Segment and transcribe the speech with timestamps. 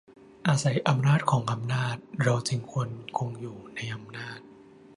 [0.47, 4.39] อาศัยอำนาจของอำนาจเราจึงควรคงอยู่ในอำนาจ